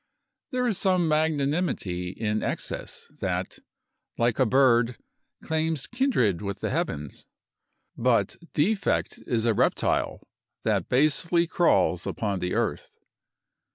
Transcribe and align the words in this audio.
There 0.49 0.67
is 0.67 0.79
some 0.79 1.07
magnanimity 1.07 2.09
in 2.09 2.41
excess, 2.41 3.05
that, 3.19 3.59
like 4.17 4.39
a 4.39 4.47
bird, 4.47 4.97
claims 5.43 5.85
kindred 5.85 6.41
with 6.41 6.59
the 6.59 6.71
heavens; 6.71 7.27
but 7.95 8.35
defect 8.53 9.19
is 9.27 9.45
a 9.45 9.53
reptile, 9.53 10.27
that 10.63 10.89
basely 10.89 11.45
crawls 11.45 12.07
upon 12.07 12.39
the 12.39 12.55
earth. 12.55 12.97